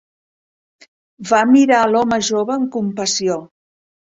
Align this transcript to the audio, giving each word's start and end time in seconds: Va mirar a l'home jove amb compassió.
Va 1.33 1.41
mirar 1.51 1.81
a 1.83 1.91
l'home 1.91 2.19
jove 2.33 2.57
amb 2.59 2.69
compassió. 2.79 3.37